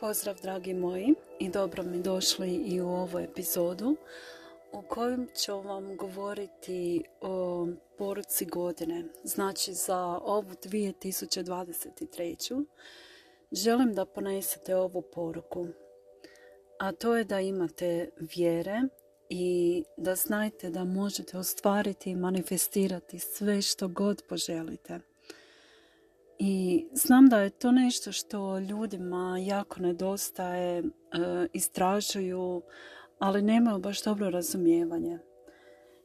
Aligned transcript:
Pozdrav 0.00 0.36
dragi 0.42 0.74
moji 0.74 1.14
i 1.40 1.48
dobro 1.48 1.82
mi 1.82 2.02
došli 2.02 2.54
i 2.54 2.80
u 2.80 2.88
ovu 2.88 3.18
epizodu 3.18 3.96
u 4.72 4.82
kojem 4.82 5.28
ću 5.44 5.60
vam 5.60 5.96
govoriti 5.96 7.04
o 7.20 7.66
poruci 7.98 8.44
godine. 8.44 9.04
Znači 9.24 9.72
za 9.72 10.18
ovu 10.22 10.50
2023. 10.50 12.64
želim 13.52 13.94
da 13.94 14.04
ponesete 14.04 14.76
ovu 14.76 15.02
poruku. 15.02 15.66
A 16.78 16.92
to 16.92 17.16
je 17.16 17.24
da 17.24 17.40
imate 17.40 18.10
vjere 18.36 18.82
i 19.28 19.84
da 19.96 20.14
znajte 20.14 20.70
da 20.70 20.84
možete 20.84 21.38
ostvariti 21.38 22.10
i 22.10 22.16
manifestirati 22.16 23.18
sve 23.18 23.62
što 23.62 23.88
god 23.88 24.22
poželite. 24.28 25.00
I 26.38 26.86
znam 26.92 27.28
da 27.28 27.40
je 27.40 27.50
to 27.50 27.72
nešto 27.72 28.12
što 28.12 28.58
ljudima 28.58 29.38
jako 29.38 29.80
nedostaje, 29.80 30.78
e, 30.78 30.82
istražuju, 31.52 32.62
ali 33.18 33.42
nemaju 33.42 33.78
baš 33.78 34.02
dobro 34.02 34.30
razumijevanje. 34.30 35.18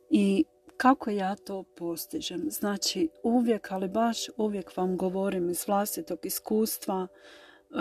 I 0.10 0.46
kako 0.78 1.10
ja 1.10 1.36
to 1.36 1.64
postižem? 1.64 2.46
Znači 2.50 3.10
uvijek, 3.24 3.72
ali 3.72 3.88
baš 3.88 4.18
uvijek 4.38 4.78
vam 4.78 4.98
govorim 4.98 5.50
iz 5.50 5.68
vlastitog 5.68 6.20
iskustva, 6.24 7.08
e, 7.08 7.76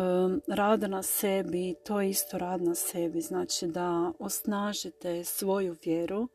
rada 0.48 0.86
na 0.86 1.02
sebi, 1.02 1.74
to 1.84 2.00
je 2.00 2.10
isto 2.10 2.38
rad 2.38 2.62
na 2.62 2.74
sebi. 2.74 3.20
Znači 3.20 3.66
da 3.66 4.12
osnažite 4.18 5.24
svoju 5.24 5.76
vjeru, 5.84 6.28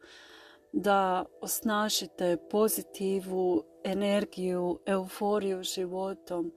da 0.74 1.26
osnažite 1.42 2.38
pozitivu 2.50 3.64
energiju, 3.84 4.80
euforiju 4.86 5.64
životom, 5.64 6.52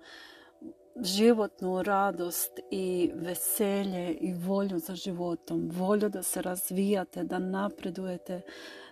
životnu 1.03 1.83
radost 1.83 2.61
i 2.71 3.11
veselje 3.15 4.15
i 4.15 4.35
volju 4.35 4.79
za 4.79 4.95
životom, 4.95 5.71
volju 5.73 6.09
da 6.09 6.23
se 6.23 6.43
razvijate, 6.43 7.25
da 7.25 7.39
napredujete, 7.39 8.41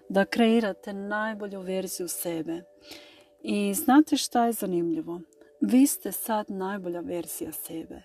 da 0.08 0.24
kreirate 0.24 0.92
najbolju 0.92 1.60
verziju 1.60 2.08
sebe. 2.08 2.62
I 3.42 3.74
znate 3.74 4.16
šta 4.16 4.46
je 4.46 4.52
zanimljivo? 4.52 5.20
Vi 5.60 5.86
ste 5.86 6.12
sad 6.12 6.50
najbolja 6.50 7.00
verzija 7.00 7.52
sebe. 7.52 8.02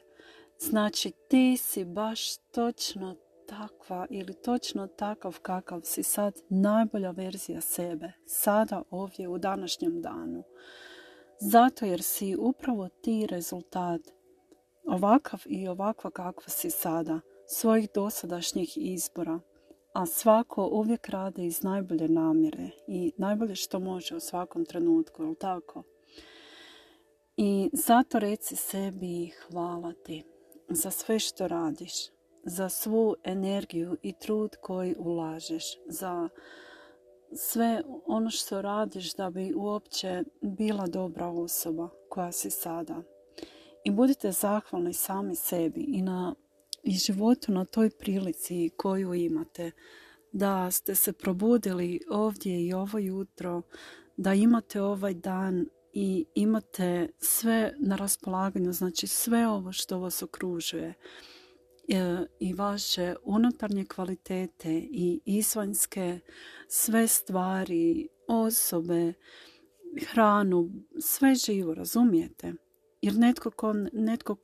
Znači 0.59 1.11
ti 1.29 1.57
si 1.57 1.85
baš 1.85 2.37
točno 2.37 3.15
takva 3.49 4.07
ili 4.09 4.33
točno 4.33 4.87
takav 4.87 5.39
kakav 5.41 5.81
si 5.83 6.03
sad 6.03 6.41
najbolja 6.49 7.11
verzija 7.11 7.61
sebe, 7.61 8.11
sada 8.25 8.83
ovdje 8.89 9.27
u 9.27 9.37
današnjem 9.37 10.01
danu. 10.01 10.43
Zato 11.39 11.85
jer 11.85 12.01
si 12.01 12.35
upravo 12.39 12.89
ti 12.89 13.27
rezultat, 13.29 14.01
ovakav 14.85 15.41
i 15.45 15.67
ovakva 15.67 16.11
kakva 16.11 16.49
si 16.49 16.69
sada, 16.69 17.19
svojih 17.47 17.89
dosadašnjih 17.95 18.77
izbora, 18.77 19.39
a 19.93 20.05
svako 20.05 20.69
uvijek 20.71 21.09
radi 21.09 21.45
iz 21.45 21.63
najbolje 21.63 22.07
namjere 22.07 22.69
i 22.87 23.11
najbolje 23.17 23.55
što 23.55 23.79
može 23.79 24.15
u 24.15 24.19
svakom 24.19 24.65
trenutku, 24.65 25.23
jel 25.23 25.35
tako? 25.35 25.83
I 27.37 27.69
zato 27.73 28.19
reci 28.19 28.55
sebi 28.55 29.27
hvala 29.27 29.93
ti 30.05 30.23
za 30.69 30.91
sve 30.91 31.19
što 31.19 31.47
radiš, 31.47 32.18
za 32.49 32.69
svu 32.69 33.15
energiju 33.23 33.97
i 34.03 34.13
trud 34.13 34.55
koji 34.61 34.95
ulažeš, 34.99 35.63
za 35.87 36.29
sve 37.35 37.81
ono 38.05 38.29
što 38.29 38.61
radiš 38.61 39.13
da 39.13 39.29
bi 39.29 39.53
uopće 39.55 40.23
bila 40.41 40.87
dobra 40.87 41.27
osoba 41.27 41.89
koja 42.09 42.31
si 42.31 42.49
sada. 42.49 43.01
I 43.85 43.91
budite 43.91 44.31
zahvalni 44.31 44.93
sami 44.93 45.35
sebi 45.35 45.81
i 45.81 46.01
na 46.01 46.35
i 46.83 46.91
životu 46.91 47.51
na 47.51 47.65
toj 47.65 47.89
prilici 47.89 48.69
koju 48.77 49.13
imate. 49.13 49.71
Da 50.31 50.71
ste 50.71 50.95
se 50.95 51.13
probudili 51.13 51.99
ovdje 52.09 52.65
i 52.65 52.73
ovo 52.73 52.99
jutro, 52.99 53.61
da 54.17 54.33
imate 54.33 54.81
ovaj 54.81 55.13
dan 55.13 55.65
i 55.93 56.25
imate 56.35 57.09
sve 57.19 57.73
na 57.79 57.95
raspolaganju, 57.95 58.73
znači 58.73 59.07
sve 59.07 59.47
ovo 59.47 59.71
što 59.71 59.99
vas 59.99 60.23
okružuje. 60.23 60.93
E, 61.91 62.25
i 62.39 62.53
vaše 62.53 63.15
unutarnje 63.23 63.85
kvalitete 63.85 64.73
i 64.91 65.21
izvanjske 65.25 66.19
sve 66.67 67.07
stvari, 67.07 68.07
osobe, 68.27 69.13
hranu, 70.11 70.69
sve 70.99 71.35
živo, 71.35 71.73
razumijete? 71.73 72.53
Jer 73.01 73.15
netko, 73.15 73.51
ko, 73.51 73.73
netko 73.93 74.35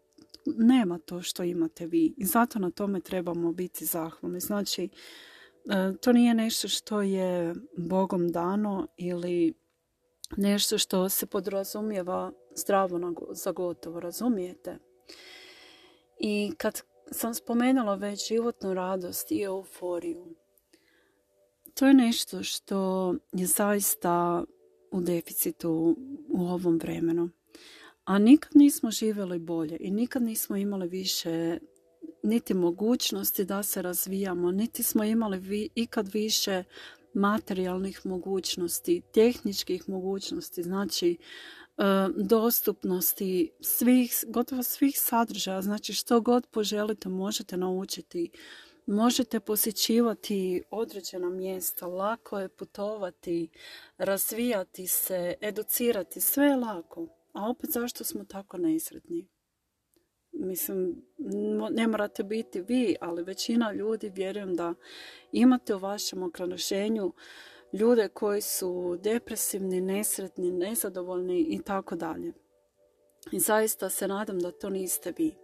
nema 0.45 0.97
to 0.97 1.22
što 1.22 1.44
imate 1.44 1.88
vi 1.88 2.13
i 2.17 2.25
zato 2.25 2.59
na 2.59 2.72
tome 2.72 3.00
trebamo 3.00 3.51
biti 3.51 3.85
zahvalni. 3.85 4.39
Znači, 4.39 4.84
e, 4.84 4.89
to 6.01 6.13
nije 6.13 6.34
nešto 6.34 6.67
što 6.67 7.01
je 7.01 7.53
Bogom 7.78 8.31
dano 8.31 8.88
ili 8.97 9.53
nešto 10.38 10.78
što 10.78 11.09
se 11.09 11.25
podrazumijeva 11.25 12.31
zdravo 12.55 13.13
za 13.31 13.51
gotovo, 13.51 14.00
razumijete? 14.00 14.78
I 16.19 16.51
kad 16.57 16.81
sam 17.11 17.33
spomenula 17.33 17.95
već 17.95 18.27
životnu 18.27 18.73
radost 18.73 19.31
i 19.31 19.41
euforiju. 19.41 20.35
To 21.73 21.88
je 21.88 21.93
nešto 21.93 22.43
što 22.43 23.16
je 23.31 23.45
zaista 23.45 24.43
u 24.91 25.01
deficitu 25.01 25.97
u 26.29 26.41
ovom 26.41 26.77
vremenu. 26.77 27.29
A 28.05 28.19
nikad 28.19 28.51
nismo 28.55 28.91
živjeli 28.91 29.39
bolje 29.39 29.77
i 29.79 29.91
nikad 29.91 30.21
nismo 30.21 30.55
imali 30.55 30.88
više 30.88 31.59
niti 32.23 32.53
mogućnosti 32.53 33.45
da 33.45 33.63
se 33.63 33.81
razvijamo, 33.81 34.51
niti 34.51 34.83
smo 34.83 35.03
imali 35.03 35.69
ikad 35.75 36.13
više 36.13 36.63
materijalnih 37.16 38.06
mogućnosti, 38.06 39.02
tehničkih 39.14 39.90
mogućnosti. 39.90 40.64
Znači, 40.64 41.18
E, 41.78 41.84
dostupnosti 42.16 43.52
svih, 43.62 44.24
gotovo 44.28 44.64
svih 44.64 45.00
sadržaja. 45.00 45.62
Znači 45.62 45.94
što 45.94 46.22
god 46.22 46.48
poželite 46.48 47.09
možete 47.09 47.58
naučiti. 47.58 48.31
Možete 48.88 49.40
posjećivati 49.40 50.64
određena 50.72 51.30
mjesta, 51.30 51.88
lako 51.88 52.40
je 52.40 52.50
putovati, 52.50 53.50
razvijati 53.97 54.88
se, 54.88 55.34
educirati, 55.42 56.22
sve 56.22 56.46
je 56.46 56.56
lako. 56.56 57.08
A 57.34 57.50
opet 57.50 57.70
zašto 57.70 58.03
smo 58.03 58.24
tako 58.24 58.58
nesretni? 58.58 59.28
Mislim, 60.35 61.01
ne 61.72 61.88
morate 61.88 62.23
biti 62.23 62.62
vi, 62.62 62.96
ali 63.01 63.23
većina 63.23 63.72
ljudi 63.72 64.09
vjerujem 64.09 64.56
da 64.56 64.73
imate 65.31 65.75
u 65.75 65.79
vašem 65.79 66.23
okruženju 66.23 67.13
ljude 67.73 68.07
koji 68.07 68.41
su 68.41 68.97
depresivni, 69.03 69.81
nesretni, 69.81 70.51
nezadovoljni 70.51 71.40
i 71.50 71.62
tako 71.62 71.96
dalje. 71.96 72.34
I 73.31 73.40
zaista 73.40 73.90
se 73.90 74.07
nadam 74.07 74.40
da 74.40 74.51
to 74.51 74.69
niste 74.69 75.13
vi. 75.18 75.35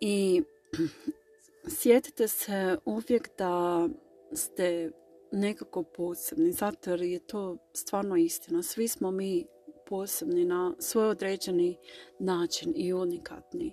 I 0.00 0.42
sjetite 1.78 2.28
se 2.28 2.76
uvijek 2.84 3.30
da 3.38 3.88
ste 4.32 4.90
nekako 5.32 5.82
posebni, 5.82 6.52
zato 6.52 6.90
jer 6.90 7.02
je 7.02 7.18
to 7.18 7.56
stvarno 7.72 8.16
istina. 8.16 8.62
Svi 8.62 8.88
smo 8.88 9.10
mi 9.10 9.46
posebni 9.86 10.44
na 10.44 10.74
svoj 10.78 11.08
određeni 11.08 11.76
način 12.18 12.72
i 12.76 12.92
unikatni. 12.92 13.72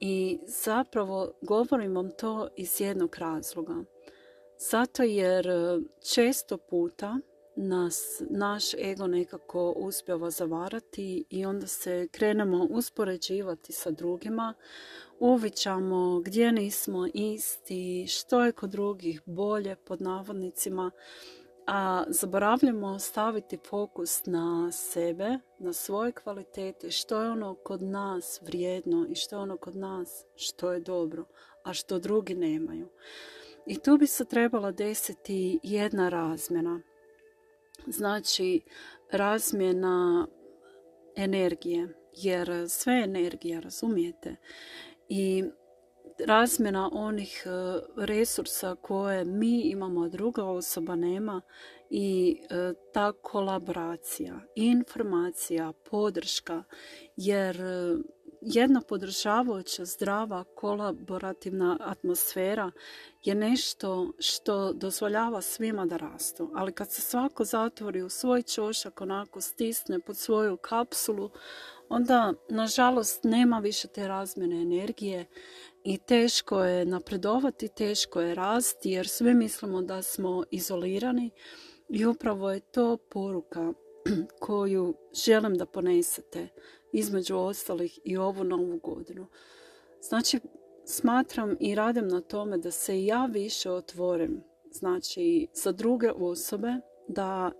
I 0.00 0.38
zapravo 0.46 1.32
govorim 1.42 1.94
vam 1.94 2.10
to 2.10 2.48
iz 2.56 2.80
jednog 2.80 3.16
razloga. 3.18 3.84
Zato 4.58 5.02
jer 5.02 5.48
e, 5.48 5.80
često 6.14 6.56
puta 6.56 7.18
nas 7.56 8.22
naš 8.30 8.74
ego 8.74 9.06
nekako 9.06 9.70
uspjeva 9.70 10.30
zavarati 10.30 11.24
i 11.30 11.46
onda 11.46 11.66
se 11.66 12.08
krenemo 12.10 12.66
uspoređivati 12.70 13.72
sa 13.72 13.90
drugima, 13.90 14.54
uvićamo 15.18 16.20
gdje 16.20 16.52
nismo 16.52 17.08
isti, 17.14 18.06
što 18.08 18.44
je 18.44 18.52
kod 18.52 18.70
drugih 18.70 19.22
bolje 19.26 19.76
pod 19.76 20.02
navodnicima, 20.02 20.90
a 21.66 22.04
zaboravljamo 22.08 22.98
staviti 22.98 23.58
fokus 23.68 24.26
na 24.26 24.72
sebe, 24.72 25.38
na 25.58 25.72
svoje 25.72 26.12
kvalitete, 26.12 26.90
što 26.90 27.22
je 27.22 27.30
ono 27.30 27.54
kod 27.54 27.82
nas 27.82 28.40
vrijedno 28.42 29.06
i 29.10 29.14
što 29.14 29.36
je 29.36 29.40
ono 29.40 29.56
kod 29.56 29.76
nas 29.76 30.24
što 30.36 30.72
je 30.72 30.80
dobro, 30.80 31.24
a 31.62 31.72
što 31.72 31.98
drugi 31.98 32.34
nemaju. 32.34 32.88
I 33.66 33.78
tu 33.78 33.98
bi 33.98 34.06
se 34.06 34.24
trebala 34.24 34.72
desiti 34.72 35.58
jedna 35.62 36.08
razmjena. 36.08 36.80
Znači, 37.86 38.60
razmjena 39.10 40.26
energije, 41.16 41.88
jer 42.12 42.50
sve 42.68 43.02
energija, 43.04 43.60
razumijete? 43.60 44.36
I 45.08 45.44
razmjena 46.18 46.90
onih 46.92 47.46
e, 47.46 47.80
resursa 47.96 48.74
koje 48.74 49.24
mi 49.24 49.60
imamo, 49.60 50.02
a 50.04 50.08
druga 50.08 50.44
osoba 50.44 50.96
nema 50.96 51.40
i 51.90 52.38
e, 52.50 52.72
ta 52.92 53.12
kolaboracija, 53.12 54.40
informacija, 54.54 55.72
podrška, 55.90 56.62
jer 57.16 57.60
e, 57.60 57.96
jedna 58.40 58.80
podržavajuća, 58.80 59.84
zdrava, 59.84 60.44
kolaborativna 60.54 61.78
atmosfera 61.80 62.70
je 63.24 63.34
nešto 63.34 64.12
što 64.18 64.72
dozvoljava 64.72 65.42
svima 65.42 65.86
da 65.86 65.96
rastu. 65.96 66.50
Ali 66.54 66.72
kad 66.72 66.92
se 66.92 67.00
svako 67.00 67.44
zatvori 67.44 68.02
u 68.02 68.08
svoj 68.08 68.42
čošak, 68.42 69.00
onako 69.00 69.40
stisne 69.40 70.00
pod 70.00 70.16
svoju 70.16 70.56
kapsulu, 70.56 71.30
onda 71.88 72.32
nažalost 72.48 73.24
nema 73.24 73.58
više 73.58 73.88
te 73.88 74.08
razmjene 74.08 74.62
energije 74.62 75.26
i 75.84 75.98
teško 75.98 76.64
je 76.64 76.84
napredovati, 76.84 77.68
teško 77.68 78.20
je 78.20 78.34
rasti 78.34 78.90
jer 78.90 79.08
svi 79.08 79.34
mislimo 79.34 79.82
da 79.82 80.02
smo 80.02 80.44
izolirani 80.50 81.30
i 81.88 82.06
upravo 82.06 82.50
je 82.50 82.60
to 82.60 82.96
poruka 82.96 83.72
koju 84.40 84.94
želim 85.24 85.54
da 85.54 85.66
ponesete 85.66 86.48
između 86.92 87.36
ostalih 87.36 87.98
i 88.04 88.16
ovu 88.16 88.44
novu 88.44 88.78
godinu. 88.78 89.26
Znači, 90.00 90.40
smatram 90.84 91.56
i 91.60 91.74
radim 91.74 92.08
na 92.08 92.20
tome 92.20 92.58
da 92.58 92.70
se 92.70 93.04
ja 93.04 93.26
više 93.26 93.70
otvorim, 93.70 94.42
znači, 94.70 95.48
za 95.52 95.72
druge 95.72 96.10
osobe, 96.12 96.72
da 97.08 97.52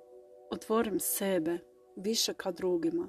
otvorim 0.51 1.01
sebe 1.01 1.59
više 1.97 2.35
ka 2.35 2.51
drugima 2.51 3.09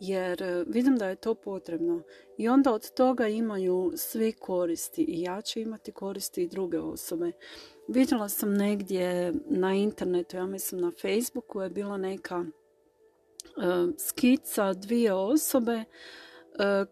jer 0.00 0.42
e, 0.42 0.64
vidim 0.66 0.96
da 0.96 1.08
je 1.08 1.16
to 1.16 1.34
potrebno 1.34 2.02
i 2.36 2.48
onda 2.48 2.72
od 2.72 2.94
toga 2.94 3.28
imaju 3.28 3.92
svi 3.96 4.32
koristi 4.32 5.02
i 5.02 5.22
ja 5.22 5.42
ću 5.42 5.58
imati 5.58 5.92
koristi 5.92 6.42
i 6.42 6.48
druge 6.48 6.78
osobe. 6.78 7.32
Vidjela 7.88 8.28
sam 8.28 8.54
negdje 8.54 9.34
na 9.50 9.74
internetu, 9.74 10.36
ja 10.36 10.46
mislim 10.46 10.80
na 10.80 10.92
Facebooku 11.00 11.60
je 11.60 11.70
bila 11.70 11.96
neka 11.96 12.44
e, 12.44 12.50
skica 13.98 14.72
dvije 14.72 15.12
osobe 15.12 15.72
e, 15.72 15.84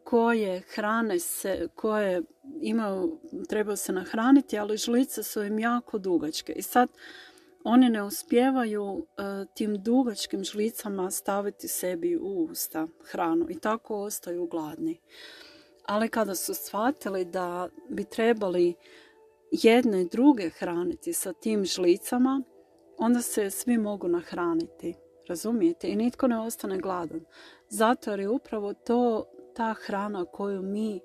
koje 0.04 0.60
hrane 0.60 1.18
se, 1.18 1.68
koje 1.74 2.22
imaju, 2.60 3.20
trebaju 3.48 3.76
se 3.76 3.92
nahraniti, 3.92 4.58
ali 4.58 4.76
žlice 4.76 5.22
su 5.22 5.42
im 5.42 5.58
jako 5.58 5.98
dugačke. 5.98 6.52
I 6.52 6.62
sad 6.62 6.88
oni 7.64 7.90
ne 7.90 8.02
uspijevaju 8.02 9.06
e, 9.06 9.22
tim 9.54 9.82
dugačkim 9.82 10.44
žlicama 10.44 11.10
staviti 11.10 11.68
sebi 11.68 12.16
u 12.16 12.46
usta 12.50 12.86
hranu 13.04 13.46
i 13.50 13.58
tako 13.60 13.96
ostaju 13.96 14.46
gladni. 14.46 15.00
Ali 15.86 16.08
kada 16.08 16.34
su 16.34 16.54
shvatili 16.54 17.24
da 17.24 17.68
bi 17.88 18.04
trebali 18.04 18.74
jedne 19.50 20.02
i 20.02 20.08
druge 20.08 20.50
hraniti 20.50 21.12
sa 21.12 21.32
tim 21.32 21.64
žlicama, 21.64 22.42
onda 22.98 23.22
se 23.22 23.50
svi 23.50 23.78
mogu 23.78 24.08
nahraniti. 24.08 24.94
Razumijete? 25.28 25.88
I 25.88 25.96
nitko 25.96 26.26
ne 26.26 26.38
ostane 26.38 26.78
gladan. 26.78 27.24
Zato 27.68 28.10
jer 28.10 28.20
je 28.20 28.28
upravo 28.28 28.74
to 28.74 29.24
ta 29.54 29.74
hrana 29.86 30.24
koju 30.24 30.62
mi 30.62 31.00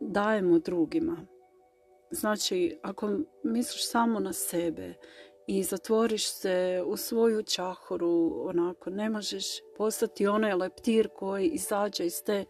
dajemo 0.00 0.58
drugima. 0.58 1.26
Znači, 2.10 2.78
ako 2.82 3.18
misliš 3.42 3.90
samo 3.90 4.20
na 4.20 4.32
sebe 4.32 4.94
i 5.46 5.62
zatvoriš 5.62 6.28
se 6.28 6.82
u 6.86 6.96
svoju 6.96 7.42
čahoru, 7.42 8.42
onako, 8.48 8.90
ne 8.90 9.10
možeš 9.10 9.44
postati 9.76 10.26
onaj 10.26 10.54
leptir 10.54 11.08
koji 11.08 11.48
izađe 11.48 12.06
iz 12.06 12.22
te 12.22 12.44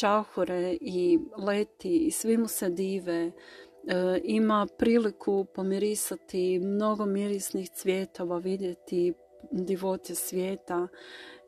čahore 0.00 0.76
i 0.80 1.18
leti 1.46 1.98
i 1.98 2.10
svi 2.10 2.36
mu 2.36 2.48
se 2.48 2.68
dive, 2.68 3.26
e, 3.26 3.32
ima 4.24 4.66
priliku 4.78 5.46
pomirisati 5.54 6.58
mnogo 6.58 7.06
mirisnih 7.06 7.70
cvjetova, 7.70 8.38
vidjeti 8.38 9.12
divote 9.50 10.14
svijeta 10.14 10.88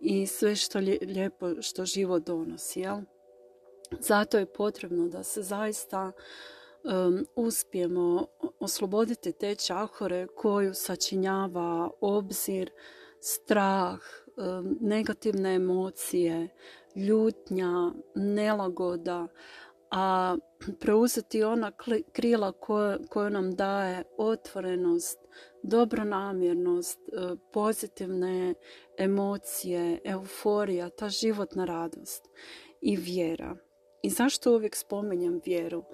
i 0.00 0.26
sve 0.26 0.56
što 0.56 0.78
lijepo 1.02 1.62
što 1.62 1.84
život 1.84 2.26
donosi. 2.26 2.80
Jel? 2.80 3.00
Zato 3.98 4.38
je 4.38 4.52
potrebno 4.52 5.08
da 5.08 5.22
se 5.22 5.42
zaista 5.42 6.12
um, 6.84 7.26
uspijemo 7.34 8.26
osloboditi 8.60 9.32
te 9.32 9.54
čahore 9.54 10.26
koju 10.26 10.74
sačinjava 10.74 11.90
obzir, 12.00 12.70
strah, 13.20 14.00
negativne 14.80 15.54
emocije, 15.54 16.48
ljutnja, 16.96 17.92
nelagoda, 18.14 19.26
a 19.90 20.36
preuzeti 20.80 21.44
ona 21.44 21.72
krila 22.12 22.52
koja 23.08 23.28
nam 23.28 23.54
daje 23.54 24.04
otvorenost, 24.16 25.18
dobronamjernost, 25.62 26.98
e, 27.08 27.36
pozitivne 27.52 28.54
emocije, 28.98 30.00
euforija, 30.04 30.88
ta 30.88 31.08
životna 31.08 31.64
radost 31.64 32.28
i 32.80 32.96
vjera. 32.96 33.56
I 34.02 34.10
zašto 34.10 34.54
uvijek 34.54 34.76
spominjem 34.76 35.40
vjeru? 35.44 35.84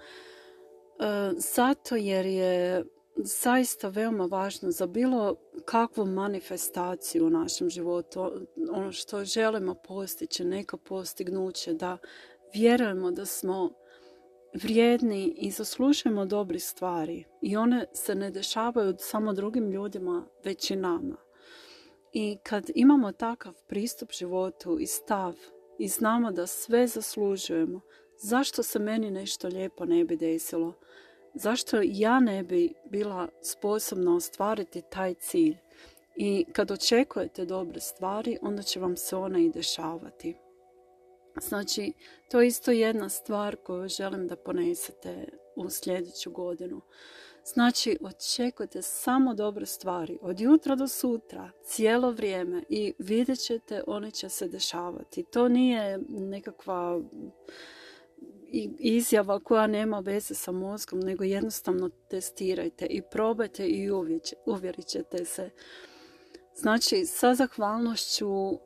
E, 0.98 1.32
zato 1.36 1.96
jer 1.96 2.26
je 2.26 2.84
zaista 3.16 3.88
veoma 3.88 4.26
važno 4.26 4.70
za 4.70 4.86
bilo 4.86 5.36
kakvu 5.64 6.06
manifestaciju 6.06 7.26
u 7.26 7.30
našem 7.30 7.70
životu, 7.70 8.32
ono 8.70 8.92
što 8.92 9.24
želimo 9.24 9.74
postići, 9.74 10.44
neko 10.44 10.76
postignuće, 10.76 11.74
da 11.74 11.98
vjerujemo 12.54 13.10
da 13.10 13.26
smo 13.26 13.70
vrijedni 14.54 15.34
i 15.38 15.50
zaslužujemo 15.50 16.26
dobri 16.26 16.60
stvari 16.60 17.24
i 17.42 17.56
one 17.56 17.86
se 17.92 18.14
ne 18.14 18.30
dešavaju 18.30 18.94
samo 18.98 19.32
drugim 19.32 19.70
ljudima, 19.70 20.26
već 20.44 20.70
i 20.70 20.76
nama. 20.76 21.16
I 22.12 22.38
kad 22.42 22.70
imamo 22.74 23.12
takav 23.12 23.54
pristup 23.66 24.12
životu 24.12 24.78
i 24.80 24.86
stav 24.86 25.34
i 25.78 25.88
znamo 25.88 26.32
da 26.32 26.46
sve 26.46 26.86
zaslužujemo, 26.86 27.80
zašto 28.18 28.62
se 28.62 28.78
meni 28.78 29.10
nešto 29.10 29.48
lijepo 29.48 29.84
ne 29.84 30.04
bi 30.04 30.16
desilo? 30.16 30.74
Zašto 31.34 31.80
ja 31.84 32.20
ne 32.20 32.42
bi 32.42 32.74
bila 32.90 33.28
sposobna 33.42 34.16
ostvariti 34.16 34.82
taj 34.90 35.14
cilj? 35.14 35.56
I 36.16 36.44
kad 36.52 36.70
očekujete 36.70 37.44
dobre 37.44 37.80
stvari, 37.80 38.38
onda 38.42 38.62
će 38.62 38.80
vam 38.80 38.96
se 38.96 39.16
one 39.16 39.44
i 39.44 39.50
dešavati. 39.50 40.36
Znači, 41.40 41.92
to 42.30 42.40
je 42.40 42.46
isto 42.46 42.70
jedna 42.70 43.08
stvar 43.08 43.56
koju 43.56 43.88
želim 43.88 44.28
da 44.28 44.36
ponesete 44.36 45.28
u 45.56 45.70
sljedeću 45.70 46.30
godinu. 46.30 46.80
Znači, 47.44 47.98
očekujte 48.00 48.82
samo 48.82 49.34
dobre 49.34 49.66
stvari 49.66 50.18
od 50.22 50.40
jutra 50.40 50.74
do 50.74 50.88
sutra, 50.88 51.50
cijelo 51.64 52.10
vrijeme 52.10 52.62
i 52.68 52.94
vidjet 52.98 53.38
ćete, 53.38 53.82
one 53.86 54.10
će 54.10 54.28
se 54.28 54.48
dešavati. 54.48 55.22
To 55.22 55.48
nije 55.48 55.98
nekakva 56.08 57.00
izjava 58.78 59.40
koja 59.40 59.66
nema 59.66 60.00
veze 60.00 60.34
sa 60.34 60.52
mozgom, 60.52 61.00
nego 61.00 61.24
jednostavno 61.24 61.90
testirajte 62.10 62.86
i 62.86 63.02
probajte 63.10 63.66
i 63.66 63.90
uvjerit 64.46 64.86
ćete 64.86 65.24
se. 65.24 65.50
Znači, 66.54 67.06
sa 67.06 67.34
zahvalnošću 67.34 68.58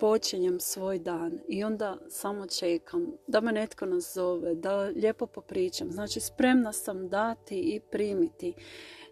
počinjem 0.00 0.60
svoj 0.60 0.98
dan 0.98 1.38
i 1.48 1.64
onda 1.64 1.98
samo 2.08 2.46
čekam 2.46 3.12
da 3.26 3.40
me 3.40 3.52
netko 3.52 3.86
nazove, 3.86 4.54
da 4.54 4.80
lijepo 4.80 5.26
popričam. 5.26 5.92
Znači, 5.92 6.20
spremna 6.20 6.72
sam 6.72 7.08
dati 7.08 7.58
i 7.58 7.80
primiti. 7.90 8.54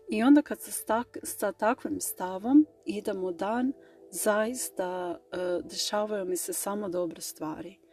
I 0.08 0.22
onda 0.22 0.42
kad 0.42 0.60
se 0.60 0.84
sa 1.22 1.52
takvim 1.52 2.00
stavom 2.00 2.66
idem 2.84 3.24
u 3.24 3.32
dan, 3.32 3.72
zaista 4.10 5.18
e, 5.32 5.36
dešavaju 5.62 6.24
mi 6.24 6.36
se 6.36 6.52
samo 6.52 6.88
dobre 6.88 7.20
stvari. 7.20 7.85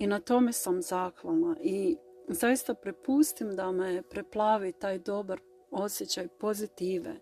I 0.00 0.06
na 0.06 0.20
tome 0.20 0.52
sam 0.52 0.82
zahvalna 0.82 1.56
i 1.62 1.96
zaista 2.28 2.74
prepustim 2.74 3.56
da 3.56 3.72
me 3.72 4.02
preplavi 4.02 4.72
taj 4.72 4.98
dobar 4.98 5.40
osjećaj 5.70 6.28
pozitive, 6.28 7.10
e, 7.10 7.20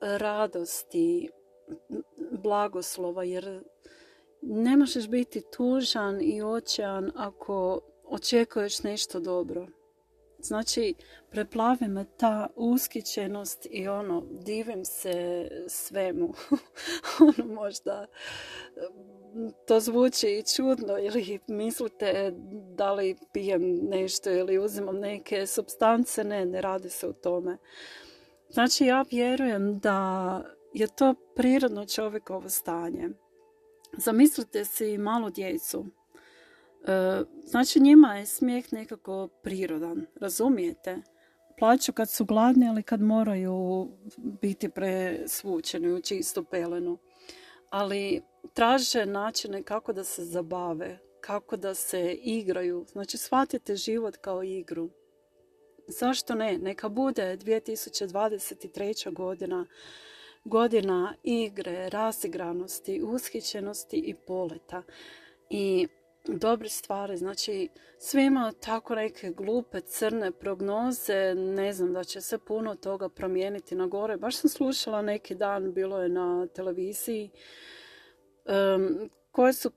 radosti, 0.00 1.28
blagoslova, 2.42 3.24
jer 3.24 3.64
ne 4.42 4.76
možeš 4.76 5.08
biti 5.08 5.42
tužan 5.56 6.20
i 6.22 6.42
očajan 6.42 7.10
ako 7.14 7.80
očekuješ 8.04 8.82
nešto 8.82 9.20
dobro. 9.20 9.66
Znači, 10.44 10.94
preplavi 11.30 11.88
me 11.88 12.04
ta 12.16 12.46
uskićenost 12.56 13.66
i 13.70 13.88
ono, 13.88 14.26
divim 14.30 14.84
se 14.84 15.48
svemu. 15.68 16.34
ono 17.20 17.54
možda 17.54 18.06
to 19.66 19.80
zvuči 19.80 20.26
i 20.26 20.42
čudno 20.56 20.98
ili 20.98 21.38
mislite 21.46 22.32
da 22.76 22.92
li 22.92 23.16
pijem 23.32 23.62
nešto 23.82 24.30
ili 24.30 24.58
uzimam 24.58 24.98
neke 24.98 25.46
substance, 25.46 26.24
ne, 26.24 26.46
ne 26.46 26.60
radi 26.60 26.90
se 26.90 27.06
o 27.06 27.12
tome. 27.12 27.58
Znači 28.48 28.84
ja 28.84 29.04
vjerujem 29.10 29.78
da 29.78 30.42
je 30.72 30.86
to 30.86 31.14
prirodno 31.36 31.86
čovjekovo 31.86 32.48
stanje. 32.48 33.08
Zamislite 33.98 34.64
si 34.64 34.98
malu 34.98 35.30
djecu. 35.30 35.86
E, 36.84 37.22
znači 37.44 37.80
njima 37.80 38.16
je 38.16 38.26
smijeh 38.26 38.72
nekako 38.72 39.28
prirodan, 39.42 40.06
razumijete? 40.20 41.02
Plaću 41.58 41.92
kad 41.92 42.10
su 42.10 42.24
gladni, 42.24 42.68
ali 42.68 42.82
kad 42.82 43.00
moraju 43.00 43.88
biti 44.16 44.68
presvučeni 44.68 45.92
u 45.92 46.02
čistu 46.02 46.44
pelenu. 46.44 46.98
Ali 47.70 48.22
traže 48.54 49.06
načine 49.06 49.62
kako 49.62 49.92
da 49.92 50.04
se 50.04 50.24
zabave, 50.24 50.98
kako 51.20 51.56
da 51.56 51.74
se 51.74 52.12
igraju. 52.12 52.86
Znači 52.92 53.18
shvatite 53.18 53.76
život 53.76 54.16
kao 54.16 54.42
igru. 54.42 54.90
Zašto 55.88 56.34
ne? 56.34 56.58
Neka 56.58 56.88
bude 56.88 57.36
2023. 57.36 59.12
godina 59.12 59.66
godina 60.44 61.14
igre, 61.22 61.88
razigranosti, 61.88 63.02
ushićenosti 63.02 63.96
i 63.96 64.14
poleta. 64.14 64.82
I 65.50 65.88
dobre 66.28 66.68
stvari. 66.68 67.16
Znači, 67.16 67.68
svi 67.98 68.24
imaju 68.24 68.52
tako 68.52 68.94
neke 68.94 69.30
glupe, 69.30 69.80
crne 69.80 70.30
prognoze. 70.30 71.34
Ne 71.34 71.72
znam 71.72 71.92
da 71.92 72.04
će 72.04 72.20
se 72.20 72.38
puno 72.38 72.74
toga 72.74 73.08
promijeniti 73.08 73.74
na 73.74 73.86
gore. 73.86 74.16
Baš 74.16 74.36
sam 74.36 74.50
slušala 74.50 75.02
neki 75.02 75.34
dan, 75.34 75.72
bilo 75.72 76.02
je 76.02 76.08
na 76.08 76.46
televiziji, 76.46 77.30
koje 79.30 79.52
su 79.52 79.70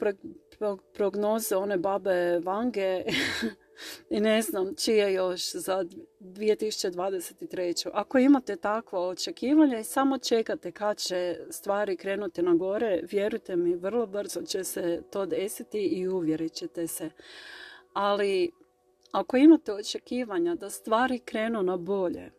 prognoze 0.94 1.56
one 1.56 1.78
babe 1.78 2.40
Vange 2.40 3.04
i 4.10 4.20
ne 4.20 4.42
znam 4.42 4.76
čije 4.76 5.14
još 5.14 5.52
za 5.52 5.86
2023. 6.20 7.90
Ako 7.94 8.18
imate 8.18 8.56
takvo 8.56 9.08
očekivanje 9.10 9.80
i 9.80 9.84
samo 9.84 10.18
čekate 10.18 10.72
kad 10.72 10.98
će 10.98 11.40
stvari 11.50 11.98
krenuti 11.98 12.42
na 12.42 12.54
gore, 12.54 13.02
vjerujte 13.12 13.56
mi, 13.56 13.76
vrlo 13.76 14.06
brzo 14.06 14.42
će 14.42 14.64
se 14.64 15.02
to 15.12 15.26
desiti 15.26 15.80
i 15.80 16.08
uvjerit 16.08 16.54
ćete 16.54 16.88
se. 16.88 17.10
Ali 17.94 18.52
ako 19.12 19.38
imate 19.38 19.74
očekivanja 19.74 20.56
da 20.56 20.70
stvari 20.70 21.20
krenu 21.20 21.64
na 21.64 21.78
bolje, 21.78 22.32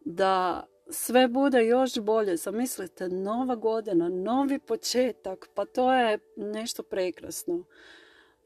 da 0.00 0.66
sve 0.90 1.28
bude 1.28 1.66
još 1.66 2.00
bolje, 2.00 2.36
zamislite, 2.36 3.08
nova 3.08 3.54
godina, 3.54 4.08
novi 4.08 4.58
početak, 4.58 5.48
pa 5.54 5.64
to 5.64 5.92
je 5.92 6.18
nešto 6.36 6.82
prekrasno. 6.82 7.64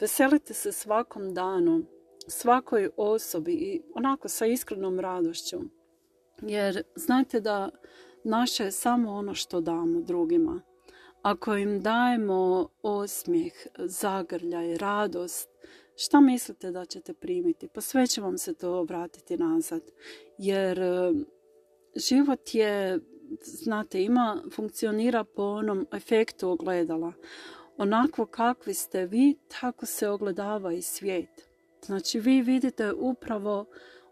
Veselite 0.05 0.55
se 0.55 0.73
svakom 0.73 1.35
danu, 1.35 1.83
svakoj 2.29 2.91
osobi 2.97 3.53
i 3.53 3.83
onako 3.95 4.29
sa 4.29 4.47
iskrenom 4.47 5.01
radošću. 5.01 5.61
Jer 6.43 6.83
znajte 6.97 7.41
da 7.41 7.71
naše 8.25 8.65
je 8.65 8.71
samo 8.71 9.13
ono 9.13 9.35
što 9.35 9.61
damo 9.61 10.01
drugima. 10.01 10.61
Ako 11.23 11.57
im 11.57 11.83
dajemo 11.83 12.69
osmijeh, 12.83 13.53
zagrljaj, 13.79 14.79
radost, 14.79 15.49
šta 15.97 16.21
mislite 16.21 16.71
da 16.71 16.85
ćete 16.85 17.15
primiti? 17.15 17.69
Pa 17.69 17.81
sve 17.81 18.07
će 18.07 18.21
vam 18.21 18.39
se 18.39 18.55
to 18.55 18.83
vratiti 18.83 19.37
nazad. 19.37 19.83
Jer 20.39 20.79
e, 20.79 21.13
život 21.97 22.55
je, 22.55 23.01
znate, 23.43 24.03
ima, 24.03 24.43
funkcionira 24.53 25.25
po 25.25 25.43
onom 25.43 25.87
efektu 25.93 26.51
ogledala. 26.51 27.13
Onako 27.77 28.27
kakvi 28.27 28.75
ste 28.75 29.07
vi, 29.07 29.37
tako 29.61 29.87
se 29.87 30.09
ogledava 30.09 30.73
i 30.73 30.83
svijet. 30.83 31.49
Znači 31.83 32.21
vi 32.21 32.43
vidite 32.43 32.93
upravo 32.93 33.67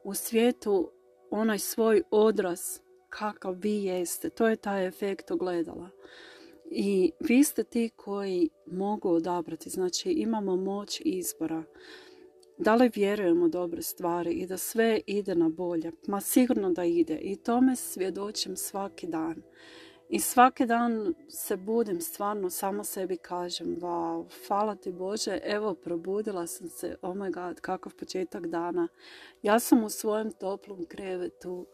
u 0.05 0.15
svijetu 0.15 0.91
onaj 1.31 1.59
svoj 1.59 2.03
odraz 2.11 2.61
kakav 3.09 3.55
vi 3.55 3.85
jeste. 3.85 4.31
To 4.31 4.49
je 4.49 4.57
taj 4.57 4.87
efekt 4.87 5.31
ogledala. 5.31 5.91
I 6.71 7.13
vi 7.21 7.45
ste 7.45 7.65
ti 7.65 7.91
koji 7.97 8.49
mogu 8.67 9.09
odabrati. 9.09 9.71
Znači 9.71 10.11
imamo 10.11 10.57
moć 10.57 11.03
izbora. 11.05 11.63
Da 12.59 12.75
li 12.75 12.91
vjerujemo 12.95 13.49
dobre 13.49 13.83
stvari 13.83 14.33
i 14.33 14.47
da 14.47 14.57
sve 14.59 15.01
ide 15.07 15.35
na 15.35 15.49
bolje? 15.49 15.93
Ma 16.07 16.21
sigurno 16.21 16.71
da 16.71 16.85
ide. 16.85 17.15
I 17.15 17.37
tome 17.37 17.77
svjedočim 17.77 18.57
svaki 18.57 19.07
dan. 19.07 19.43
I 20.13 20.21
svaki 20.21 20.67
dan 20.67 21.15
se 21.29 21.57
budim, 21.57 22.01
stvarno 22.01 22.51
samo 22.51 22.85
sebi 22.85 23.17
kažem, 23.17 23.67
wow, 23.81 24.27
hvala 24.47 24.75
ti 24.75 24.93
Bože, 24.93 25.39
evo 25.45 25.75
probudila 25.75 26.47
sam 26.47 26.69
se, 26.69 26.97
oh 27.03 27.17
my 27.17 27.33
god, 27.33 27.61
kakav 27.61 27.95
početak 27.95 28.47
dana. 28.47 28.89
Ja 29.43 29.59
sam 29.59 29.85
u 29.85 29.89
svojem 29.89 30.31
toplom 30.31 30.87
krevetu, 30.87 31.67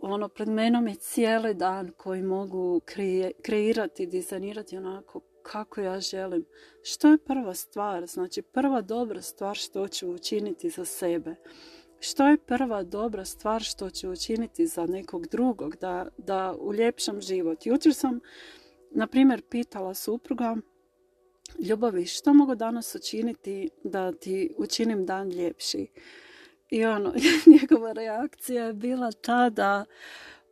ono, 0.00 0.28
pred 0.28 0.48
menom 0.48 0.88
je 0.88 0.94
cijeli 0.94 1.54
dan 1.54 1.92
koji 1.96 2.22
mogu 2.22 2.80
kreirati, 3.42 4.06
dizajnirati 4.06 4.76
onako 4.76 5.20
kako 5.42 5.80
ja 5.80 6.00
želim. 6.00 6.44
Što 6.82 7.08
je 7.08 7.18
prva 7.18 7.54
stvar? 7.54 8.06
Znači, 8.06 8.42
prva 8.42 8.80
dobra 8.80 9.22
stvar 9.22 9.56
što 9.56 9.88
ću 9.88 10.10
učiniti 10.10 10.70
za 10.70 10.84
sebe 10.84 11.36
što 12.04 12.28
je 12.28 12.36
prva 12.36 12.82
dobra 12.82 13.24
stvar 13.24 13.62
što 13.62 13.90
će 13.90 14.08
učiniti 14.08 14.66
za 14.66 14.86
nekog 14.86 15.26
drugog, 15.26 15.76
da, 15.76 16.06
da 16.16 16.54
uljepšam 16.60 17.20
život. 17.20 17.66
Jučer 17.66 17.94
sam, 17.94 18.20
na 18.90 19.06
primjer, 19.06 19.42
pitala 19.42 19.94
supruga, 19.94 20.56
ljubavi, 21.58 22.06
što 22.06 22.34
mogu 22.34 22.54
danas 22.54 22.94
učiniti 22.94 23.70
da 23.84 24.12
ti 24.12 24.54
učinim 24.58 25.06
dan 25.06 25.28
ljepši? 25.28 25.86
I 26.70 26.84
ono, 26.84 27.14
njegova 27.60 27.92
reakcija 27.92 28.64
je 28.64 28.72
bila 28.72 29.12
ta 29.12 29.50
da 29.50 29.84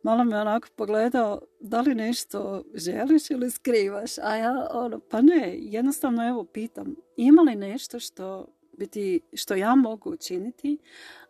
malo 0.03 0.23
me 0.23 0.37
onako 0.39 0.67
pogledao 0.75 1.41
da 1.59 1.81
li 1.81 1.95
nešto 1.95 2.63
želiš 2.73 3.29
ili 3.29 3.51
skrivaš. 3.51 4.17
A 4.17 4.35
ja 4.35 4.67
ono, 4.73 4.99
pa 4.99 5.21
ne, 5.21 5.55
jednostavno 5.57 6.27
evo 6.27 6.43
pitam, 6.43 6.95
ima 7.15 7.41
li 7.41 7.55
nešto 7.55 7.99
što, 7.99 8.47
biti, 8.77 9.21
što 9.33 9.55
ja 9.55 9.75
mogu 9.75 10.09
učiniti, 10.09 10.77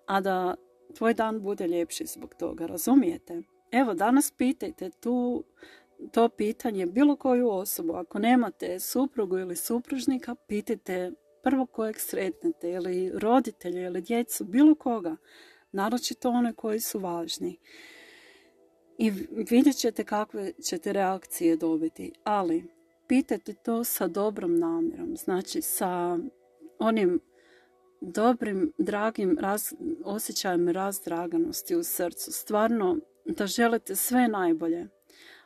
a 0.06 0.22
da 0.22 0.56
tvoj 0.98 1.14
dan 1.14 1.42
bude 1.42 1.68
ljepši 1.68 2.06
zbog 2.06 2.36
toga, 2.36 2.66
razumijete? 2.66 3.42
Evo, 3.72 3.94
danas 3.94 4.32
pitajte 4.32 4.90
tu 4.90 5.44
to 6.12 6.30
pitanje 6.30 6.86
bilo 6.86 7.16
koju 7.16 7.50
osobu. 7.50 7.94
Ako 7.94 8.20
nemate 8.20 8.80
suprugu 8.80 9.38
ili 9.38 9.56
supružnika, 9.56 10.36
pitajte 10.36 11.12
prvo 11.44 11.66
kojeg 11.66 12.00
sretnete 12.00 12.72
ili 12.72 13.12
roditelje 13.14 13.84
ili 13.84 14.02
djecu, 14.02 14.44
bilo 14.44 14.76
koga. 14.76 15.16
Naročito 15.72 16.30
one 16.30 16.54
koji 16.54 16.80
su 16.80 17.00
važni. 17.00 17.60
I 18.98 19.12
vidjet 19.50 19.76
ćete 19.76 20.04
kakve 20.04 20.52
ćete 20.70 20.94
reakcije 20.94 21.56
dobiti. 21.56 22.12
Ali, 22.24 22.64
pitajte 23.08 23.54
to 23.54 23.84
sa 23.84 24.08
dobrom 24.08 24.60
namjerom. 24.60 25.18
Znači, 25.18 25.62
sa 25.62 26.20
onim 26.80 27.20
dobrim, 28.03 28.74
dragim 28.77 29.38
raz, 29.39 29.74
osjećajem 30.03 30.69
razdraganosti 30.69 31.75
u 31.75 31.83
srcu. 31.83 32.31
Stvarno 32.31 32.98
da 33.25 33.48
želite 33.48 33.95
sve 33.95 34.27
najbolje. 34.27 34.88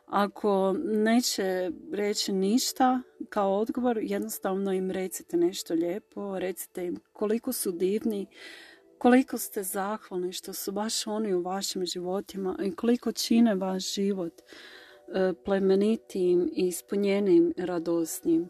Ako 0.05 0.75
neće 0.83 1.71
reći 1.91 2.31
ništa 2.31 3.01
kao 3.29 3.59
odgovor, 3.59 3.99
jednostavno 4.01 4.73
im 4.73 4.91
recite 4.91 5.37
nešto 5.37 5.73
lijepo, 5.73 6.39
recite 6.39 6.85
im 6.85 6.99
koliko 7.13 7.53
su 7.53 7.71
divni, 7.71 8.27
koliko 8.97 9.37
ste 9.37 9.63
zahvalni 9.63 10.33
što 10.33 10.53
su 10.53 10.71
baš 10.71 11.07
oni 11.07 11.33
u 11.33 11.41
vašim 11.41 11.85
životima 11.85 12.57
i 12.63 12.75
koliko 12.75 13.11
čine 13.11 13.55
vaš 13.55 13.93
život 13.93 14.33
e, 14.41 15.33
plemenitim 15.45 16.49
i 16.53 16.67
ispunjenim, 16.67 17.53
radosnim 17.57 18.49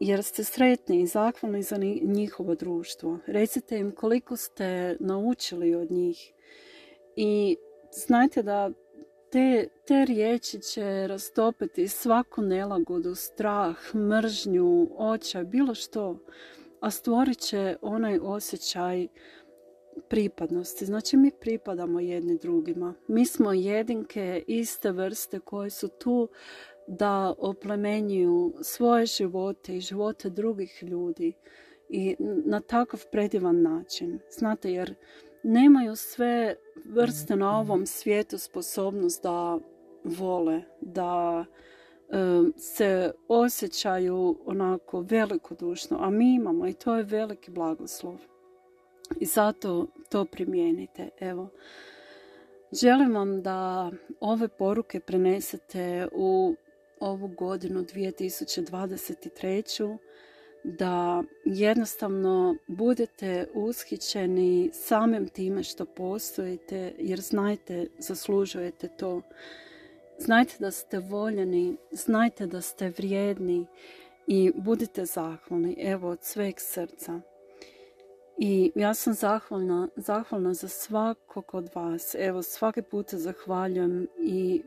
jer 0.00 0.24
ste 0.24 0.44
sretni 0.44 1.00
i 1.00 1.06
zahvalni 1.06 1.62
za 1.62 1.76
njihovo 2.02 2.54
društvo. 2.54 3.18
Recite 3.26 3.78
im 3.78 3.90
koliko 3.90 4.36
ste 4.36 4.96
naučili 5.00 5.74
od 5.74 5.90
njih 5.90 6.32
i 7.16 7.56
znajte 7.92 8.42
da 8.42 8.70
te, 9.30 9.68
te 9.86 10.04
riječi 10.04 10.60
će 10.60 11.06
rastopiti 11.06 11.88
svaku 11.88 12.42
nelagodu, 12.42 13.14
strah, 13.14 13.94
mržnju, 13.94 14.88
očaj, 14.96 15.44
bilo 15.44 15.74
što, 15.74 16.18
a 16.80 16.90
stvorit 16.90 17.38
će 17.38 17.76
onaj 17.82 18.18
osjećaj 18.22 19.08
pripadnosti. 20.08 20.86
Znači 20.86 21.16
mi 21.16 21.30
pripadamo 21.40 22.00
jedni 22.00 22.38
drugima. 22.38 22.94
Mi 23.08 23.26
smo 23.26 23.52
jedinke 23.52 24.44
iste 24.46 24.92
vrste 24.92 25.40
koje 25.40 25.70
su 25.70 25.88
tu 25.88 26.28
da 26.88 27.34
oplemenjuju 27.38 28.54
svoje 28.62 29.06
živote 29.06 29.76
i 29.76 29.80
živote 29.80 30.30
drugih 30.30 30.82
ljudi 30.82 31.32
i 31.88 32.16
na 32.44 32.60
takav 32.60 33.04
predivan 33.12 33.62
način. 33.62 34.18
Znate, 34.30 34.72
jer 34.72 34.94
nemaju 35.42 35.96
sve 35.96 36.56
vrste 36.84 37.36
na 37.36 37.58
ovom 37.58 37.86
svijetu 37.86 38.38
sposobnost 38.38 39.22
da 39.22 39.58
vole, 40.04 40.62
da 40.80 41.44
se 42.56 43.12
osjećaju 43.28 44.38
onako 44.46 45.00
velikodušno, 45.00 45.98
a 46.00 46.10
mi 46.10 46.34
imamo 46.34 46.66
i 46.66 46.72
to 46.72 46.96
je 46.96 47.02
veliki 47.02 47.50
blagoslov. 47.50 48.16
I 49.20 49.24
zato 49.24 49.86
to 50.10 50.24
primijenite. 50.24 51.08
Evo, 51.20 51.48
želim 52.72 53.14
vam 53.14 53.42
da 53.42 53.90
ove 54.20 54.48
poruke 54.48 55.00
prenesete 55.00 56.08
u 56.12 56.54
ovu 57.00 57.28
godinu 57.28 57.82
2023. 57.82 59.98
da 60.64 61.22
jednostavno 61.44 62.56
budete 62.66 63.46
ushićeni 63.54 64.70
samim 64.72 65.28
time 65.28 65.62
što 65.62 65.84
postojite 65.84 66.94
jer 66.98 67.20
znajte, 67.20 67.86
zaslužujete 67.98 68.88
to. 68.88 69.22
Znajte 70.18 70.54
da 70.58 70.70
ste 70.70 70.98
voljeni, 70.98 71.76
znajte 71.92 72.46
da 72.46 72.60
ste 72.60 72.88
vrijedni 72.88 73.66
i 74.26 74.52
budite 74.54 75.04
zahvalni, 75.04 75.76
evo 75.78 76.08
od 76.08 76.18
sveg 76.22 76.54
srca. 76.58 77.20
I 78.38 78.72
ja 78.74 78.94
sam 78.94 79.14
zahvalna, 79.14 79.88
zahvalna 79.96 80.54
za 80.54 80.68
svakog 80.68 81.54
od 81.54 81.68
vas. 81.74 82.16
Evo, 82.18 82.42
svaki 82.42 82.82
put 82.82 83.14
zahvaljujem 83.14 84.06
i 84.20 84.62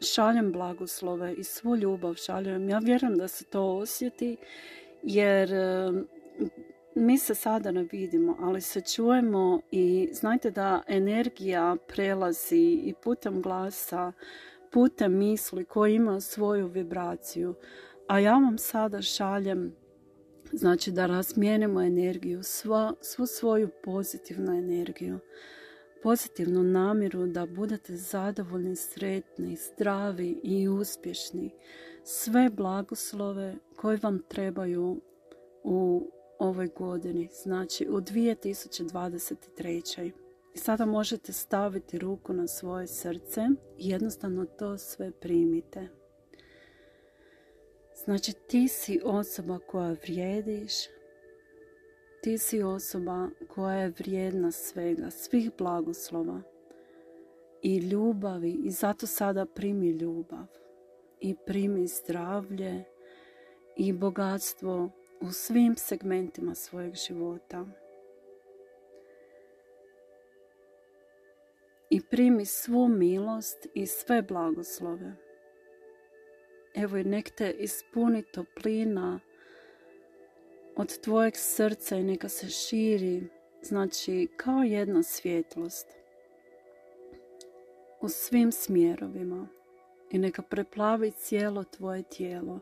šaljem 0.00 0.52
blagoslove 0.52 1.34
i 1.34 1.44
svu 1.44 1.76
ljubav 1.76 2.14
šaljem. 2.14 2.68
Ja 2.68 2.78
vjerujem 2.78 3.18
da 3.18 3.28
se 3.28 3.44
to 3.44 3.62
osjeti 3.62 4.36
jer 5.02 5.50
mi 6.94 7.18
se 7.18 7.34
sada 7.34 7.70
ne 7.70 7.88
vidimo, 7.92 8.36
ali 8.40 8.60
se 8.60 8.80
čujemo 8.80 9.60
i 9.70 10.08
znajte 10.12 10.50
da 10.50 10.82
energija 10.88 11.76
prelazi 11.88 12.80
i 12.84 12.94
putem 13.04 13.42
glasa, 13.42 14.12
putem 14.70 15.18
misli 15.18 15.64
koji 15.64 15.94
ima 15.94 16.20
svoju 16.20 16.66
vibraciju. 16.66 17.54
A 18.06 18.18
ja 18.18 18.32
vam 18.32 18.58
sada 18.58 19.02
šaljem 19.02 19.74
znači 20.52 20.90
da 20.90 21.06
razmijenimo 21.06 21.82
energiju, 21.82 22.42
svu 23.02 23.26
svoju 23.26 23.68
pozitivnu 23.84 24.52
energiju, 24.52 25.18
pozitivnu 26.02 26.62
namjeru 26.62 27.26
da 27.26 27.46
budete 27.46 27.96
zadovoljni, 27.96 28.76
sretni, 28.76 29.56
zdravi 29.56 30.40
i 30.42 30.68
uspješni. 30.68 31.50
Sve 32.04 32.50
blagoslove 32.50 33.56
koje 33.76 33.98
vam 34.02 34.22
trebaju 34.28 35.00
u 35.64 36.10
ovoj 36.38 36.68
godini, 36.76 37.28
znači 37.32 37.86
u 37.88 38.00
2023. 38.00 40.12
I 40.54 40.58
sada 40.58 40.86
možete 40.86 41.32
staviti 41.32 41.98
ruku 41.98 42.32
na 42.32 42.46
svoje 42.46 42.86
srce 42.86 43.40
i 43.78 43.88
jednostavno 43.88 44.44
to 44.44 44.78
sve 44.78 45.10
primite. 45.10 45.88
Znači 48.04 48.32
ti 48.32 48.68
si 48.68 49.00
osoba 49.04 49.58
koja 49.58 49.92
vrijediš, 49.92 50.72
ti 52.22 52.38
si 52.38 52.62
osoba 52.62 53.28
koja 53.48 53.76
je 53.76 53.92
vrijedna 53.98 54.50
svega, 54.50 55.10
svih 55.10 55.50
blagoslova 55.58 56.42
i 57.62 57.76
ljubavi 57.78 58.60
i 58.64 58.70
zato 58.70 59.06
sada 59.06 59.46
primi 59.46 59.90
ljubav 59.90 60.46
i 61.20 61.34
primi 61.46 61.86
zdravlje 61.86 62.84
i 63.76 63.92
bogatstvo 63.92 64.90
u 65.20 65.32
svim 65.32 65.76
segmentima 65.76 66.54
svojeg 66.54 66.94
života. 66.94 67.66
I 71.90 72.00
primi 72.10 72.44
svu 72.44 72.88
milost 72.88 73.66
i 73.74 73.86
sve 73.86 74.22
blagoslove. 74.22 75.16
Evo 76.74 76.96
i 76.96 77.04
nek 77.04 77.30
te 77.30 77.50
ispuni 77.50 78.22
toplina 78.22 79.20
od 80.78 81.00
tvojeg 81.00 81.36
srca 81.36 81.96
i 81.96 82.04
neka 82.04 82.28
se 82.28 82.48
širi, 82.48 83.22
znači 83.62 84.28
kao 84.36 84.62
jedna 84.62 85.02
svjetlost 85.02 85.86
u 88.00 88.08
svim 88.08 88.52
smjerovima 88.52 89.48
i 90.10 90.18
neka 90.18 90.42
preplavi 90.42 91.10
cijelo 91.10 91.64
tvoje 91.64 92.02
tijelo 92.02 92.60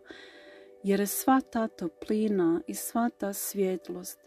jer 0.83 1.01
je 1.01 1.07
sva 1.07 1.41
ta 1.53 1.69
toplina 1.69 2.61
i 2.67 2.75
sva 2.75 3.11
ta 3.19 3.33
svjetlost 3.33 4.19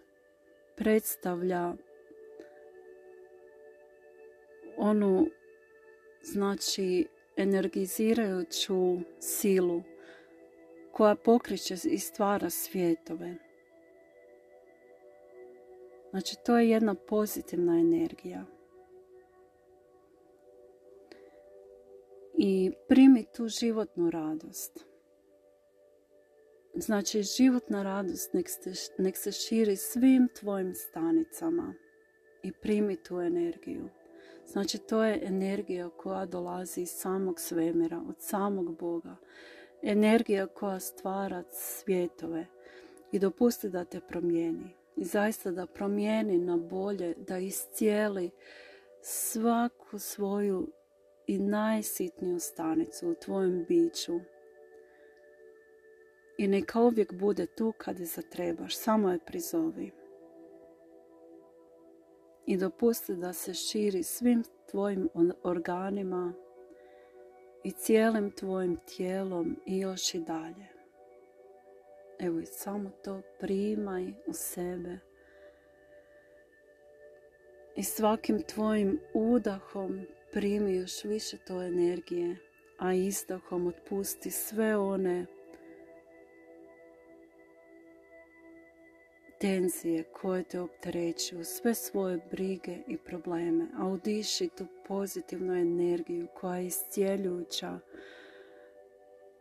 predstavlja 0.76 1.74
onu 4.78 5.28
znači 6.22 7.08
energizirajuću 7.38 8.98
silu 9.20 9.84
koja 10.92 11.16
pokreće 11.16 11.76
i 11.84 12.00
stvara 12.00 12.50
svijetove. 12.50 13.49
Znači 16.10 16.36
to 16.46 16.58
je 16.58 16.70
jedna 16.70 16.96
pozitivna 16.96 17.80
energija. 17.80 18.46
I 22.38 22.72
primi 22.88 23.26
tu 23.36 23.48
životnu 23.48 24.10
radost. 24.10 24.86
Znači, 26.76 27.24
životna 27.24 27.84
radost 27.84 28.34
nek, 28.34 28.48
nek 28.98 29.18
se 29.18 29.32
širi 29.32 29.76
svim 29.76 30.28
tvojim 30.40 30.76
stanicama 30.76 31.74
i 32.44 32.52
primi 32.52 32.96
tu 32.96 33.20
energiju. 33.20 33.90
Znači, 34.46 34.78
to 34.78 35.04
je 35.04 35.22
energija 35.24 35.90
koja 35.90 36.26
dolazi 36.26 36.82
iz 36.82 36.90
samog 36.90 37.40
svemira, 37.40 38.02
od 38.10 38.16
samog 38.20 38.78
Boga. 38.78 39.16
Energija 39.82 40.48
koja 40.48 40.80
stvara 40.80 41.44
svjetove 41.52 42.46
i 43.12 43.20
dopusti 43.20 43.70
da 43.70 43.86
te 43.86 44.00
promijeni. 44.00 44.79
I 45.00 45.06
zaista 45.06 45.52
da 45.52 45.66
promijeni 45.66 46.38
na 46.38 46.58
bolje, 46.58 47.14
da 47.28 47.38
iscijeli 47.38 48.32
svaku 49.02 50.00
svoju 50.00 50.68
i 51.28 51.40
najsitniju 51.40 52.40
stanicu 52.40 53.10
u 53.10 53.16
tvojem 53.16 53.66
biću, 53.68 54.20
i 56.40 56.48
neka 56.48 56.82
uvijek 56.82 57.14
bude 57.14 57.46
tu 57.46 57.74
kad 57.78 58.00
je 58.00 58.06
zatrebaš, 58.06 58.78
samo 58.78 59.12
je 59.12 59.20
prizovi. 59.26 59.92
I 62.46 62.58
dopusti 62.58 63.16
da 63.16 63.34
se 63.34 63.54
širi 63.54 64.04
svim 64.04 64.44
tvojim 64.72 65.10
organima 65.44 66.34
i 67.64 67.72
cijelim 67.72 68.32
tvojim 68.32 68.78
tijelom 68.86 69.58
i 69.66 69.80
još 69.80 70.16
i 70.16 70.20
dalje. 70.20 70.79
Evo 72.20 72.40
i 72.40 72.46
samo 72.46 72.92
to 73.04 73.22
primaj 73.40 74.04
u 74.28 74.34
sebe. 74.34 75.00
I 77.76 77.84
svakim 77.84 78.44
tvojim 78.44 79.00
udahom 79.14 80.06
primi 80.32 80.76
još 80.76 81.04
više 81.04 81.38
to 81.38 81.64
energije, 81.64 82.36
a 82.78 82.94
izdahom 82.94 83.68
otpusti 83.68 84.32
sve 84.32 84.78
one 84.78 85.26
tenzije 89.40 90.04
koje 90.04 90.44
te 90.44 90.60
opterećuju, 90.60 91.44
sve 91.44 91.74
svoje 91.74 92.20
brige 92.32 92.78
i 92.88 92.98
probleme, 92.98 93.68
a 93.78 93.88
udiši 93.88 94.50
tu 94.58 94.66
pozitivnu 94.88 95.54
energiju 95.54 96.28
koja 96.36 96.58
je 96.58 96.66
iscijeljujuća, 96.66 97.80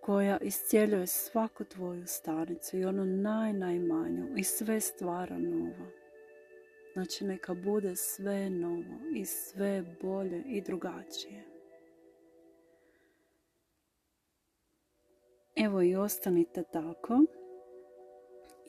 koja 0.09 0.38
iscijeljuje 0.38 1.07
svaku 1.07 1.64
tvoju 1.64 2.07
stanicu 2.07 2.77
i 2.79 2.85
ono 2.85 3.05
naj, 3.05 3.53
najmanju 3.53 4.27
i 4.37 4.44
sve 4.44 4.81
stvara 4.81 5.38
novo. 5.38 5.87
Znači 6.92 7.25
neka 7.25 7.55
bude 7.55 7.97
sve 7.97 8.51
novo 8.51 9.01
i 9.14 9.25
sve 9.25 9.85
bolje 10.03 10.42
i 10.47 10.61
drugačije. 10.61 11.44
Evo 15.57 15.83
i 15.83 15.97
ostanite 15.97 16.62
tako. 16.73 17.25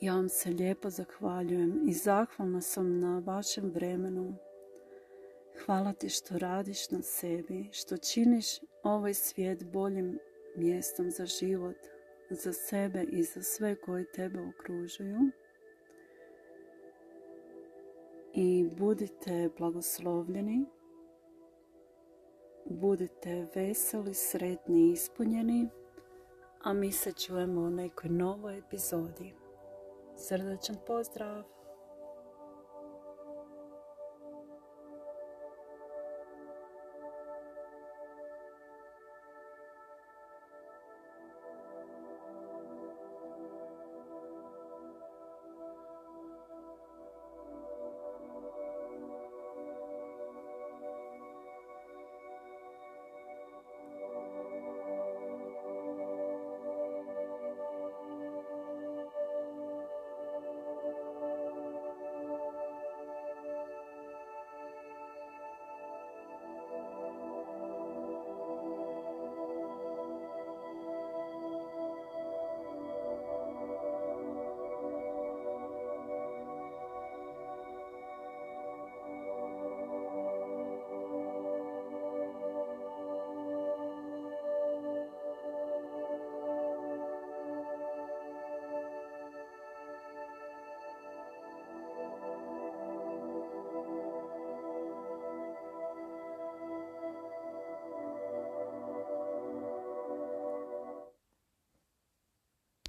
Ja 0.00 0.14
vam 0.14 0.28
se 0.28 0.50
lijepo 0.50 0.90
zahvaljujem 0.90 1.88
i 1.88 1.92
zahvalna 1.92 2.60
sam 2.60 3.00
na 3.00 3.22
vašem 3.26 3.70
vremenu. 3.70 4.34
Hvala 5.64 5.92
ti 5.92 6.08
što 6.08 6.38
radiš 6.38 6.90
na 6.90 7.02
sebi, 7.02 7.68
što 7.72 7.96
činiš 7.96 8.46
ovaj 8.82 9.14
svijet 9.14 9.64
boljim 9.72 10.18
mjestom 10.56 11.10
za 11.10 11.26
život, 11.26 11.76
za 12.30 12.52
sebe 12.52 13.02
i 13.02 13.22
za 13.22 13.42
sve 13.42 13.74
koji 13.74 14.04
tebe 14.04 14.40
okružuju. 14.40 15.18
I 18.34 18.68
budite 18.76 19.50
blagoslovljeni, 19.58 20.66
budite 22.64 23.46
veseli, 23.54 24.14
sretni 24.14 24.80
i 24.80 24.92
ispunjeni, 24.92 25.68
a 26.62 26.72
mi 26.72 26.92
se 26.92 27.12
čujemo 27.12 27.60
u 27.60 27.70
nekoj 27.70 28.10
novoj 28.10 28.58
epizodi. 28.58 29.34
Srdečan 30.16 30.76
pozdrav! 30.86 31.59